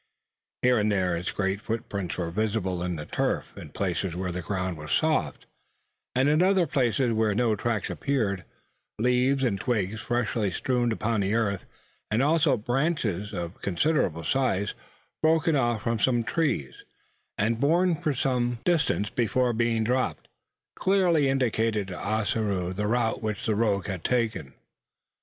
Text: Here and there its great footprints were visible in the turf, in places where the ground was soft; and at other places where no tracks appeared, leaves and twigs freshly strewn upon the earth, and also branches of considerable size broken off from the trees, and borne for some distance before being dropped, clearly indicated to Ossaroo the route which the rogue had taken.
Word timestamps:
Here 0.63 0.79
and 0.79 0.91
there 0.91 1.15
its 1.15 1.29
great 1.29 1.61
footprints 1.61 2.17
were 2.17 2.31
visible 2.31 2.81
in 2.81 2.95
the 2.95 3.05
turf, 3.05 3.55
in 3.55 3.69
places 3.69 4.15
where 4.15 4.31
the 4.31 4.41
ground 4.41 4.79
was 4.79 4.91
soft; 4.91 5.45
and 6.15 6.27
at 6.27 6.41
other 6.41 6.65
places 6.65 7.13
where 7.13 7.35
no 7.35 7.55
tracks 7.55 7.87
appeared, 7.87 8.43
leaves 8.97 9.43
and 9.43 9.59
twigs 9.59 10.01
freshly 10.01 10.49
strewn 10.49 10.91
upon 10.91 11.19
the 11.21 11.35
earth, 11.35 11.67
and 12.09 12.23
also 12.23 12.57
branches 12.57 13.31
of 13.31 13.61
considerable 13.61 14.23
size 14.23 14.73
broken 15.21 15.55
off 15.55 15.83
from 15.83 15.97
the 15.97 16.23
trees, 16.25 16.81
and 17.37 17.59
borne 17.59 17.93
for 17.93 18.15
some 18.15 18.57
distance 18.65 19.11
before 19.11 19.53
being 19.53 19.83
dropped, 19.83 20.27
clearly 20.75 21.29
indicated 21.29 21.89
to 21.89 21.95
Ossaroo 22.03 22.73
the 22.73 22.87
route 22.87 23.21
which 23.21 23.45
the 23.45 23.53
rogue 23.53 23.85
had 23.85 24.03
taken. 24.03 24.55